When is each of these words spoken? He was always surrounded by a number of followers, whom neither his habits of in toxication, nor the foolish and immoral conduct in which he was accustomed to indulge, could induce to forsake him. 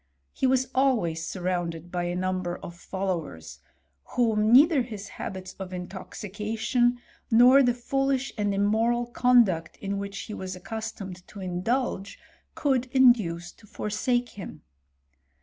He 0.33 0.47
was 0.47 0.67
always 0.73 1.23
surrounded 1.27 1.91
by 1.91 2.05
a 2.05 2.15
number 2.15 2.57
of 2.57 2.75
followers, 2.75 3.59
whom 4.15 4.51
neither 4.51 4.81
his 4.81 5.09
habits 5.09 5.53
of 5.59 5.71
in 5.73 5.87
toxication, 5.89 6.97
nor 7.29 7.61
the 7.61 7.75
foolish 7.75 8.33
and 8.35 8.51
immoral 8.51 9.05
conduct 9.05 9.77
in 9.77 9.99
which 9.99 10.21
he 10.21 10.33
was 10.33 10.55
accustomed 10.55 11.27
to 11.27 11.39
indulge, 11.39 12.17
could 12.55 12.87
induce 12.87 13.51
to 13.51 13.67
forsake 13.67 14.29
him. 14.29 14.63